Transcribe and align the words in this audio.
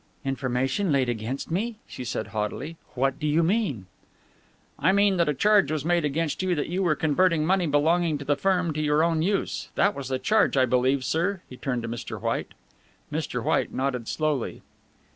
"Information 0.25 0.91
laid 0.91 1.09
against 1.09 1.51
me?" 1.51 1.77
she 1.85 2.03
said 2.03 2.29
haughtily. 2.29 2.75
"What 2.95 3.19
do 3.19 3.27
you 3.27 3.43
mean?" 3.43 3.85
"I 4.79 4.91
mean, 4.91 5.17
that 5.17 5.29
a 5.29 5.33
charge 5.35 5.71
was 5.71 5.85
made 5.85 6.03
against 6.03 6.41
you 6.41 6.55
that 6.55 6.69
you 6.69 6.81
were 6.81 6.95
converting 6.95 7.45
money 7.45 7.67
belonging 7.67 8.17
to 8.17 8.25
the 8.25 8.35
firm 8.35 8.73
to 8.73 8.81
your 8.81 9.03
own 9.03 9.21
use. 9.21 9.69
That 9.75 9.93
was 9.93 10.09
the 10.09 10.17
charge, 10.17 10.57
I 10.57 10.65
believe, 10.65 11.05
sir?" 11.05 11.41
He 11.47 11.55
turned 11.55 11.83
to 11.83 11.87
Mr. 11.87 12.19
White. 12.19 12.55
Mr. 13.13 13.43
White 13.43 13.71
nodded 13.75 14.07
slowly. 14.07 14.63